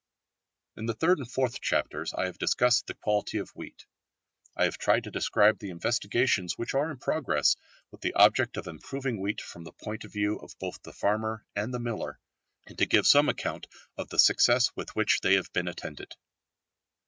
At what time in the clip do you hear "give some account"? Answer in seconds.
12.87-13.67